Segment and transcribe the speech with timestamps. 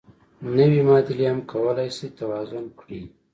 [0.55, 3.01] نورې معادلې هم کولای شئ توازن کړئ.